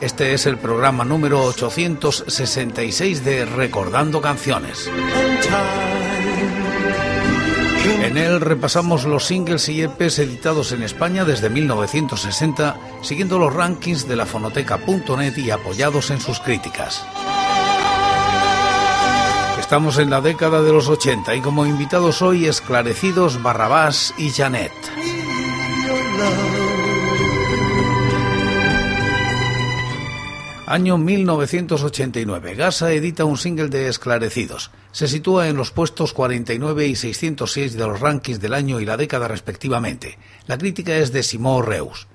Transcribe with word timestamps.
Este 0.00 0.32
es 0.32 0.46
el 0.46 0.56
programa 0.56 1.04
número 1.04 1.42
866 1.44 3.22
de 3.22 3.44
Recordando 3.44 4.22
Canciones. 4.22 4.90
En 8.02 8.16
él 8.16 8.40
repasamos 8.40 9.04
los 9.04 9.26
singles 9.26 9.68
y 9.68 9.82
EPs 9.82 10.20
editados 10.20 10.72
en 10.72 10.82
España 10.82 11.26
desde 11.26 11.50
1960, 11.50 12.76
siguiendo 13.02 13.38
los 13.38 13.52
rankings 13.52 14.08
de 14.08 14.16
la 14.16 14.24
fonoteca.net 14.24 15.36
y 15.36 15.50
apoyados 15.50 16.10
en 16.10 16.20
sus 16.20 16.40
críticas. 16.40 17.04
Estamos 19.58 19.98
en 19.98 20.08
la 20.08 20.22
década 20.22 20.62
de 20.62 20.72
los 20.72 20.88
80 20.88 21.34
y 21.34 21.40
como 21.42 21.66
invitados 21.66 22.22
hoy 22.22 22.46
esclarecidos 22.46 23.42
Barrabás 23.42 24.14
y 24.16 24.30
Janet. 24.30 24.72
Año 30.70 30.98
1989. 30.98 32.54
Gasa 32.54 32.92
edita 32.92 33.24
un 33.24 33.36
single 33.36 33.70
de 33.70 33.88
Esclarecidos. 33.88 34.70
Se 34.92 35.08
sitúa 35.08 35.48
en 35.48 35.56
los 35.56 35.72
puestos 35.72 36.12
49 36.12 36.86
y 36.86 36.94
606 36.94 37.72
de 37.72 37.86
los 37.88 37.98
rankings 37.98 38.38
del 38.38 38.54
año 38.54 38.78
y 38.78 38.84
la 38.84 38.96
década 38.96 39.26
respectivamente. 39.26 40.16
La 40.46 40.58
crítica 40.58 40.94
es 40.94 41.10
de 41.10 41.24
Simón 41.24 41.66
Reus. 41.66 42.06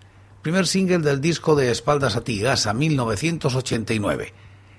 Primer 0.41 0.67
single 0.67 0.99
del 0.99 1.19
disco 1.19 1.55
de 1.55 1.69
Espaldas 1.69 2.15
a 2.15 2.23
ti, 2.23 2.39
Gasa 2.39 2.73
1989. 2.73 4.33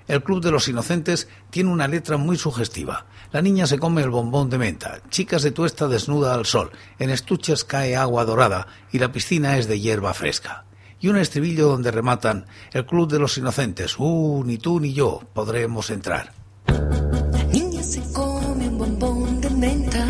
El 0.07 0.23
Club 0.23 0.41
de 0.41 0.49
los 0.49 0.67
Inocentes 0.67 1.27
tiene 1.51 1.69
una 1.69 1.87
letra 1.87 2.17
muy 2.17 2.37
sugestiva. 2.39 3.05
La 3.31 3.43
niña 3.43 3.67
se 3.67 3.77
come 3.77 4.01
el 4.01 4.09
bombón 4.09 4.49
de 4.49 4.57
menta, 4.57 5.01
chicas 5.11 5.43
de 5.43 5.51
tuesta 5.51 5.87
desnuda 5.87 6.33
al 6.33 6.47
sol, 6.47 6.71
en 6.97 7.11
estuches 7.11 7.63
cae 7.63 7.95
agua 7.95 8.25
dorada 8.25 8.65
y 8.91 8.97
la 8.97 9.11
piscina 9.11 9.59
es 9.59 9.67
de 9.67 9.79
hierba 9.79 10.15
fresca 10.15 10.65
y 10.99 11.07
un 11.09 11.17
estribillo 11.17 11.67
donde 11.67 11.91
rematan 11.91 12.45
el 12.73 12.85
Club 12.85 13.09
de 13.11 13.19
los 13.19 13.37
Inocentes. 13.37 13.95
Uh, 13.97 14.43
ni 14.45 14.57
tú 14.57 14.79
ni 14.79 14.93
yo 14.93 15.21
podremos 15.33 15.89
entrar. 15.89 16.33
La 16.67 17.43
niña 17.45 17.83
se 17.83 18.01
come 18.13 18.67
un 18.67 18.77
bombón 18.77 19.41
de 19.41 19.49
menta. 19.51 20.05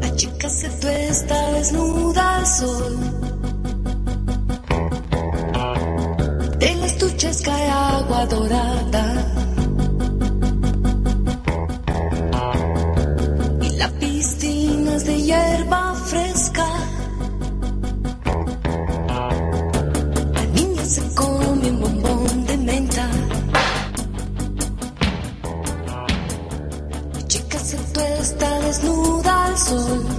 La 0.00 0.16
chica 0.16 0.48
se 0.48 0.68
tuesta 0.68 1.52
desnuda 1.52 2.36
al 2.38 2.46
sol. 2.46 2.96
De 6.58 6.74
las 6.74 6.98
duchas 6.98 7.42
cae 7.42 7.70
agua 7.70 8.26
dorada. 8.26 9.39
Desnuda 29.70 30.09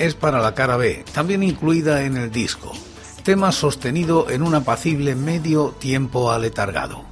es 0.00 0.14
para 0.14 0.40
la 0.40 0.54
cara 0.54 0.78
B, 0.78 1.04
también 1.12 1.42
incluida 1.42 2.02
en 2.04 2.16
el 2.16 2.32
disco. 2.32 2.72
Tema 3.22 3.52
sostenido 3.52 4.30
en 4.30 4.42
un 4.42 4.54
apacible 4.54 5.14
medio 5.14 5.74
tiempo 5.78 6.32
aletargado. 6.32 7.09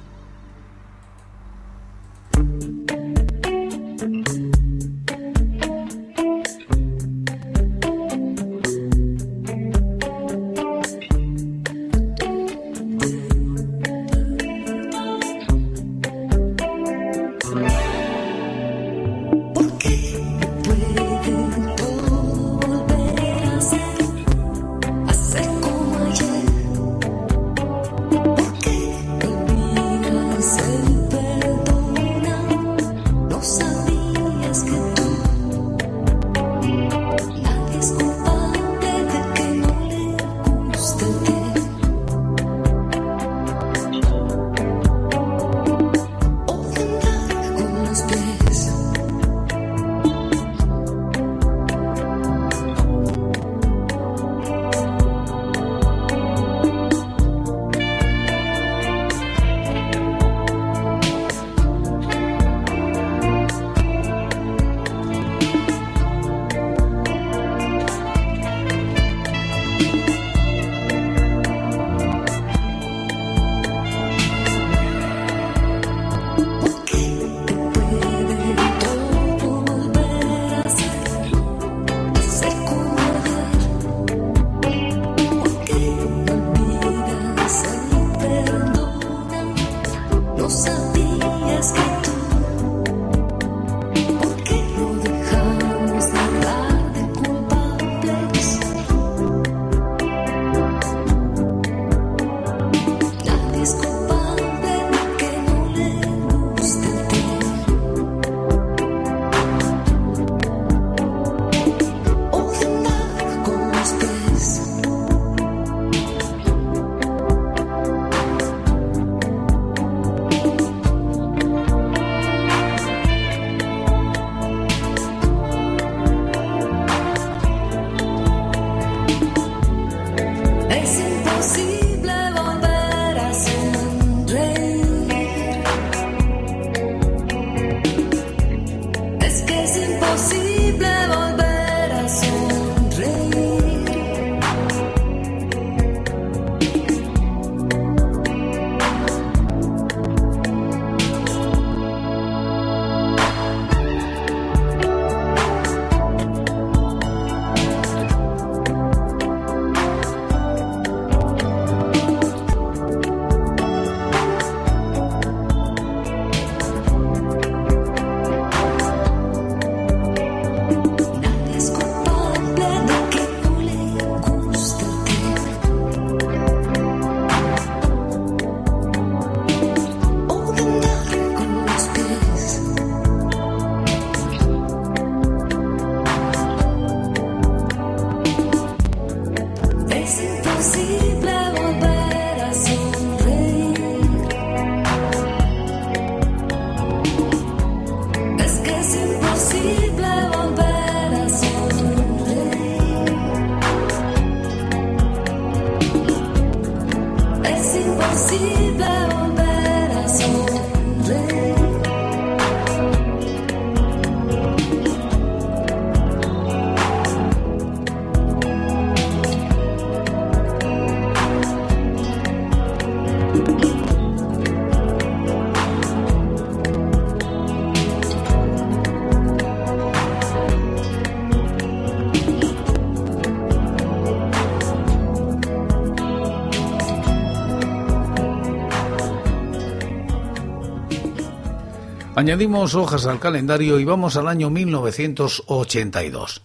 Añadimos 242.19 242.75
hojas 242.75 243.05
al 243.05 243.21
calendario 243.21 243.79
y 243.79 243.85
vamos 243.85 244.17
al 244.17 244.27
año 244.27 244.49
1982. 244.49 246.41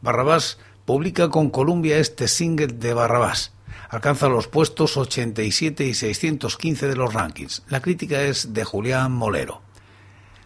Barrabás 0.00 0.56
publica 0.86 1.28
con 1.28 1.50
Columbia 1.50 1.98
este 1.98 2.28
single 2.28 2.68
de 2.68 2.94
Barrabás. 2.94 3.52
Alcanza 3.90 4.30
los 4.30 4.48
puestos 4.48 4.96
87 4.96 5.84
y 5.84 5.92
615 5.92 6.88
de 6.88 6.96
los 6.96 7.12
rankings. 7.12 7.62
La 7.68 7.82
crítica 7.82 8.22
es 8.22 8.54
de 8.54 8.64
Julián 8.64 9.12
Molero. 9.12 9.60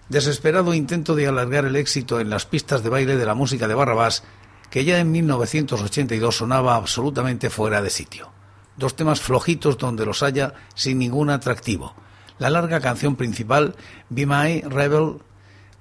Desesperado 0.09 0.75
intento 0.75 1.15
de 1.15 1.29
alargar 1.29 1.65
el 1.65 1.77
éxito 1.77 2.19
en 2.19 2.29
las 2.29 2.45
pistas 2.45 2.83
de 2.83 2.91
baile 2.91 3.17
de 3.17 3.27
la 3.27 3.37
música 3.37 3.69
de 3.69 3.77
Barrabás, 3.77 4.25
que 4.69 4.85
ya 4.85 4.99
en 4.99 5.12
1982 5.12 6.39
sonaba 6.39 6.75
absolutamente 6.75 7.51
fuera 7.51 7.83
de 7.83 7.91
sitio. 7.91 8.33
Dos 8.77 8.97
temas 8.97 9.21
flojitos 9.21 9.79
donde 9.79 10.05
los 10.05 10.25
haya 10.25 10.55
sin 10.75 10.99
ningún 10.99 11.31
atractivo. 11.31 11.95
La 12.39 12.51
larga 12.51 12.81
canción 12.81 13.17
principal, 13.17 13.75
Be 14.09 14.27
My 14.27 14.62
Rebel, 14.62 15.19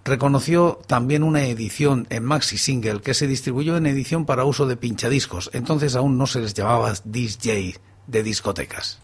reconoció 0.04 0.80
también 0.88 1.24
una 1.24 1.46
edición 1.46 2.08
en 2.10 2.24
maxi 2.24 2.58
single 2.58 3.02
que 3.02 3.14
se 3.14 3.28
distribuyó 3.28 3.78
en 3.78 3.86
edición 3.86 4.26
para 4.26 4.46
uso 4.46 4.68
de 4.68 4.78
pinchadiscos. 4.78 5.50
Entonces 5.54 5.96
aún 5.96 6.18
no 6.18 6.28
se 6.28 6.40
les 6.40 6.54
llamaba 6.54 6.94
DJ 7.06 7.76
de 8.08 8.24
discotecas. 8.24 9.00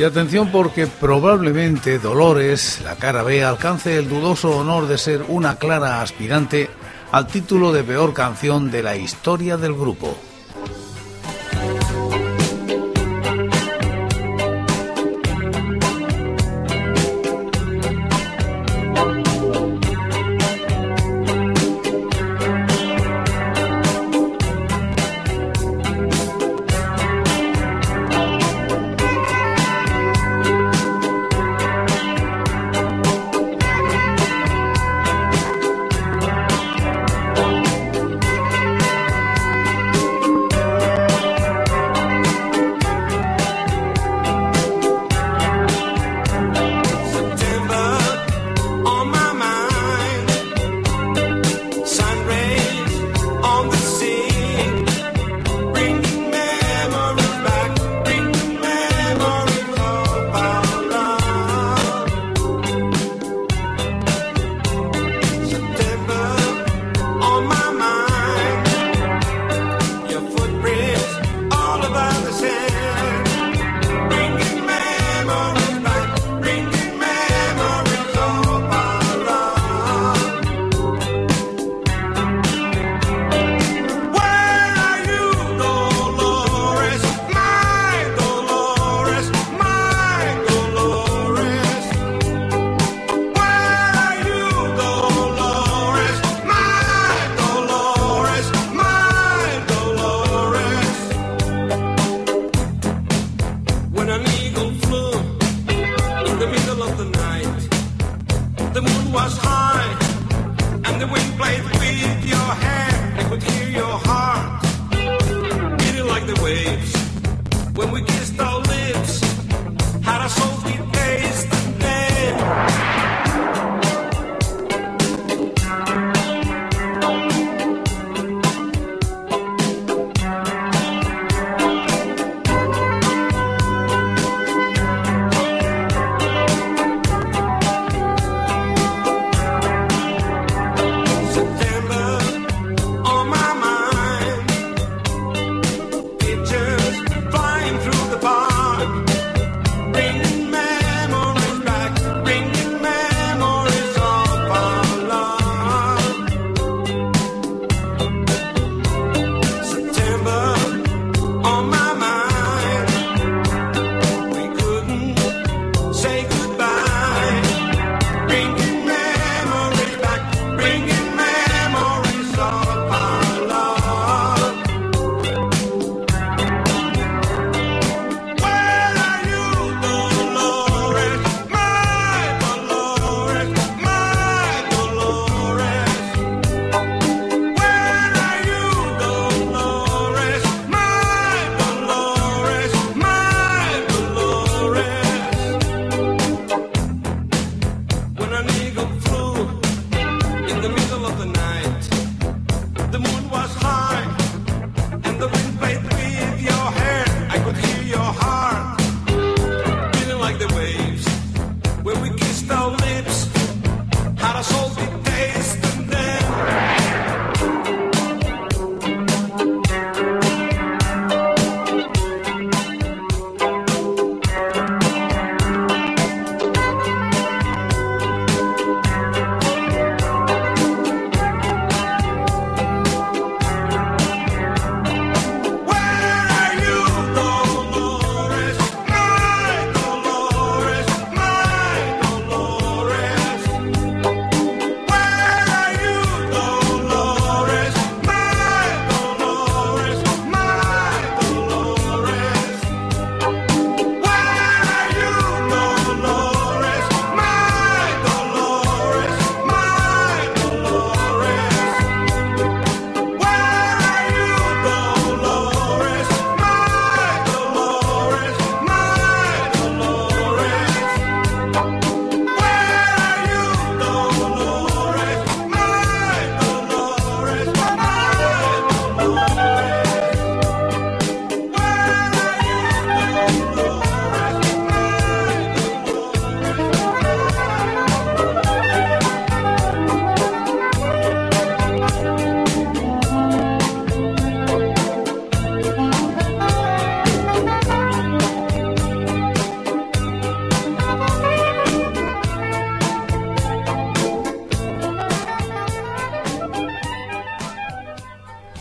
Y 0.00 0.02
atención 0.02 0.50
porque 0.50 0.86
probablemente 0.86 1.98
Dolores, 1.98 2.80
la 2.82 2.96
cara 2.96 3.22
B, 3.22 3.44
alcance 3.44 3.98
el 3.98 4.08
dudoso 4.08 4.56
honor 4.56 4.88
de 4.88 4.96
ser 4.96 5.26
una 5.28 5.56
clara 5.56 6.00
aspirante 6.00 6.70
al 7.12 7.26
título 7.26 7.70
de 7.70 7.84
peor 7.84 8.14
canción 8.14 8.70
de 8.70 8.82
la 8.82 8.96
historia 8.96 9.58
del 9.58 9.74
grupo. 9.74 10.16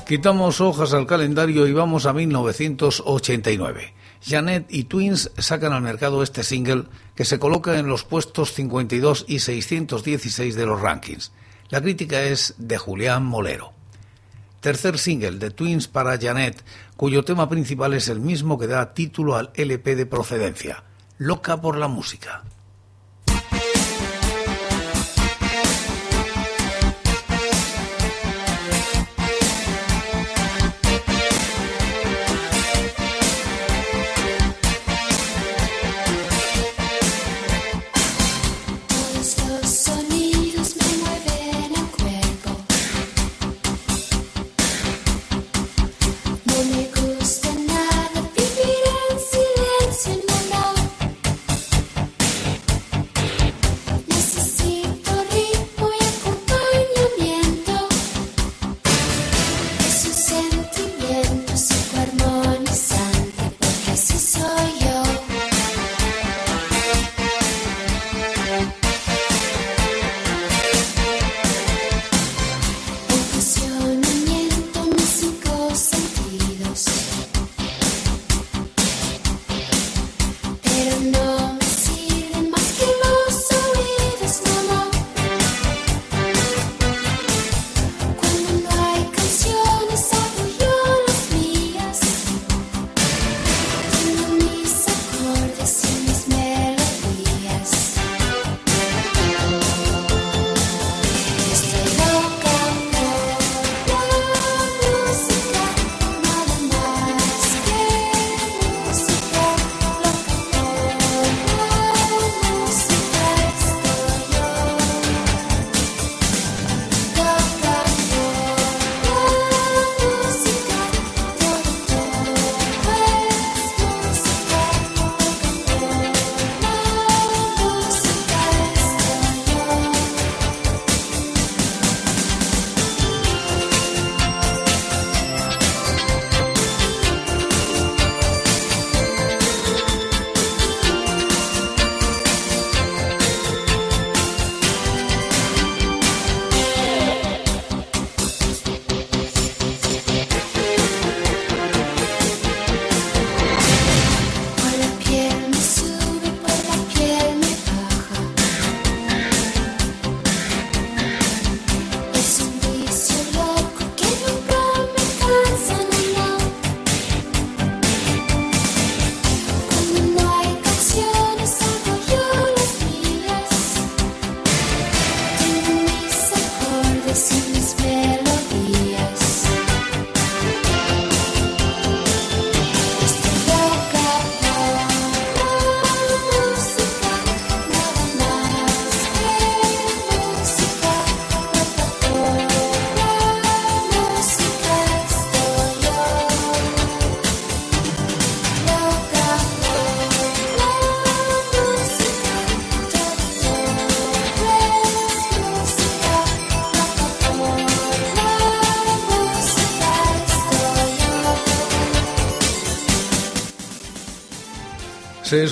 Quitamos 0.10 0.60
hojas 0.60 0.96
al 0.96 1.06
calendario 1.06 1.68
y 1.68 1.72
vamos 1.72 2.08
a 2.08 2.14
1989. 2.14 3.94
Janet 4.26 4.66
y 4.68 4.86
Twins 4.86 5.30
sacan 5.38 5.72
al 5.72 5.84
mercado 5.84 6.24
este 6.24 6.42
single 6.42 6.86
que 7.14 7.26
se 7.26 7.38
coloca 7.38 7.78
en 7.78 7.86
los 7.86 8.06
puestos 8.06 8.54
52 8.54 9.26
y 9.28 9.38
616 9.38 10.56
de 10.56 10.66
los 10.66 10.82
rankings. 10.82 11.32
La 11.70 11.80
crítica 11.80 12.24
es 12.24 12.56
de 12.58 12.80
Julián 12.80 13.24
Molero. 13.24 13.72
Tercer 14.62 14.98
single 14.98 15.38
de 15.38 15.52
Twins 15.52 15.88
para 15.88 16.18
Janet, 16.18 16.66
cuyo 16.98 17.24
tema 17.24 17.48
principal 17.48 17.94
es 17.94 18.08
el 18.08 18.20
mismo 18.20 18.58
que 18.58 18.66
da 18.66 18.96
título 18.96 19.36
al 19.36 19.52
LP 19.54 19.96
de 19.96 20.08
procedencia, 20.08 20.86
Loca 21.20 21.62
por 21.62 21.78
la 21.78 21.88
música. 21.88 22.44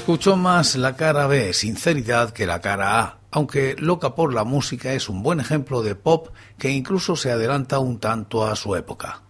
Escuchó 0.08 0.38
más 0.38 0.78
la 0.78 0.96
cara 0.96 1.28
B, 1.28 1.52
sinceridad, 1.52 2.30
que 2.30 2.46
la 2.46 2.62
cara 2.62 3.02
A, 3.02 3.20
aunque 3.30 3.76
Loca 3.78 4.16
por 4.16 4.34
la 4.34 4.46
música 4.46 4.94
es 4.94 5.10
un 5.10 5.22
buen 5.22 5.42
ejemplo 5.42 5.84
de 5.84 5.96
pop 5.96 6.30
que 6.58 6.70
incluso 6.70 7.18
se 7.18 7.30
adelanta 7.30 7.80
un 7.80 8.00
tanto 8.00 8.48
a 8.48 8.56
su 8.56 8.78
época. 8.78 9.27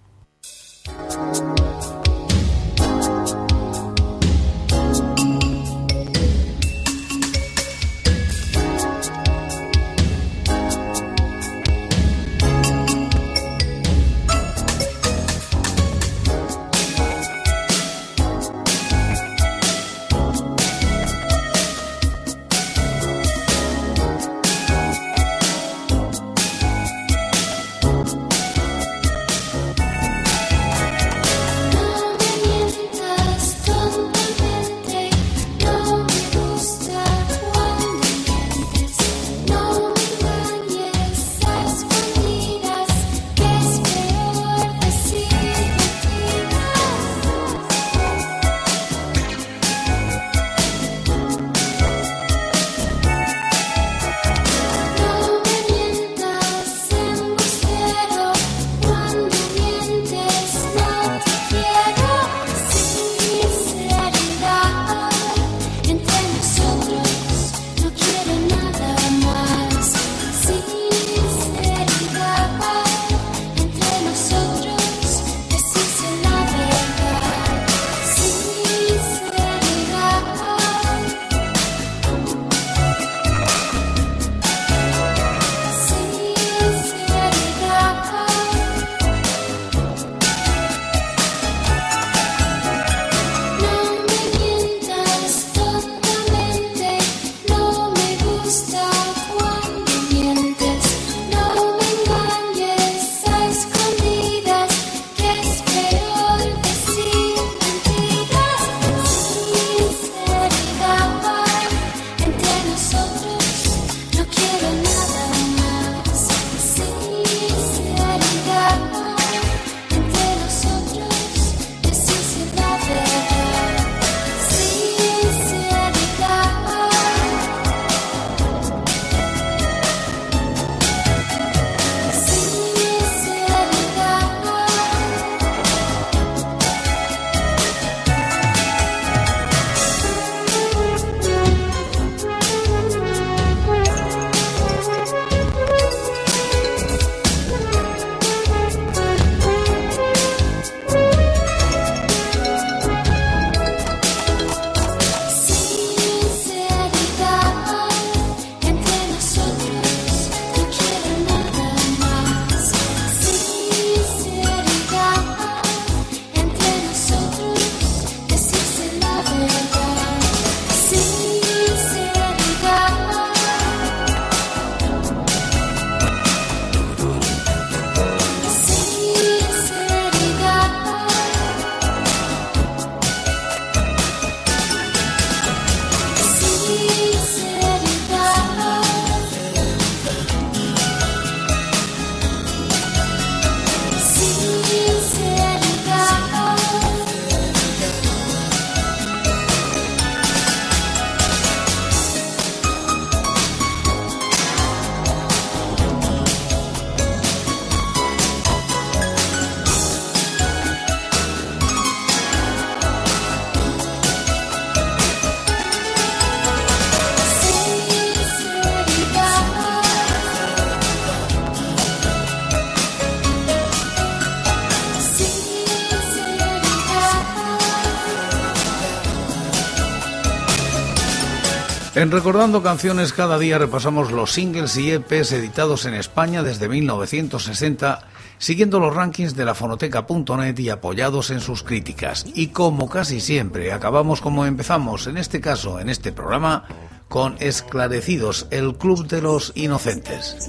En 231.97 232.11
Recordando 232.11 232.61
Canciones 232.61 233.11
cada 233.11 233.39
día 233.39 233.57
repasamos 233.57 234.11
los 234.11 234.31
singles 234.31 234.77
y 234.77 234.91
EPs 234.91 235.31
editados 235.31 235.87
en 235.87 235.95
España 235.95 236.43
desde 236.43 236.69
1960, 236.69 238.01
siguiendo 238.37 238.79
los 238.79 238.95
rankings 238.95 239.35
de 239.35 239.45
la 239.45 239.55
fonoteca.net 239.55 240.59
y 240.59 240.69
apoyados 240.69 241.31
en 241.31 241.39
sus 241.39 241.63
críticas. 241.63 242.23
Y 242.35 242.49
como 242.49 242.87
casi 242.87 243.19
siempre, 243.19 243.73
acabamos 243.73 244.21
como 244.21 244.45
empezamos, 244.45 245.07
en 245.07 245.17
este 245.17 245.41
caso, 245.41 245.79
en 245.79 245.89
este 245.89 246.11
programa, 246.11 246.65
con 247.07 247.35
Esclarecidos, 247.39 248.45
el 248.51 248.75
Club 248.75 249.07
de 249.07 249.23
los 249.23 249.51
Inocentes. 249.55 250.47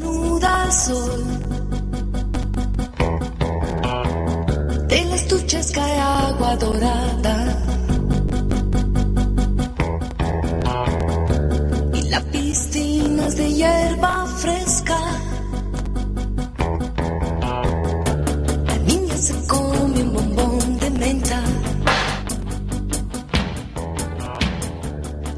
De 4.87 5.05
las 5.07 5.29
duchas 5.31 5.73
cae 5.73 5.99
agua 5.99 6.57
dorada. 6.57 7.78
Es 13.29 13.37
de 13.37 13.53
hierba 13.53 14.27
fresca. 14.39 14.99
La 18.67 18.79
niña 18.87 19.17
se 19.17 19.35
come 19.47 20.03
un 20.03 20.13
bombón 20.15 20.79
de 20.79 20.91
menta. 20.91 21.41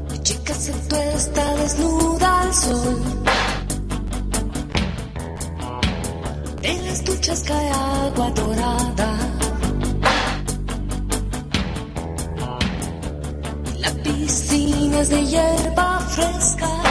La 0.09 0.23
chica 0.23 0.53
se 0.53 0.71
tuesta 0.89 1.55
desnuda 1.55 2.41
al 2.41 2.53
sol. 2.53 3.01
En 6.61 6.85
las 6.87 7.03
duchas 7.03 7.43
cae 7.43 7.69
agua 7.71 8.31
dorada. 8.31 9.11
La 13.79 13.91
piscina 14.03 15.01
es 15.01 15.09
de 15.09 15.25
hierba 15.25 15.99
fresca. 16.15 16.90